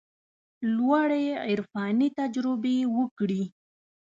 لوړې 0.75 1.25
عرفاني 1.49 2.07
تجربې 2.19 2.77
وکړي. 2.97 3.43